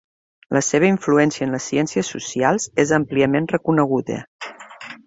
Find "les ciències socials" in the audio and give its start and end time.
1.57-2.67